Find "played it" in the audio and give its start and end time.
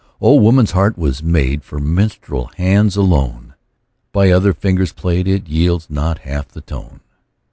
4.93-5.47